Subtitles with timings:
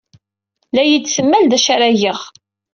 [0.73, 2.19] La iyi-d-temmal d acu ara geɣ.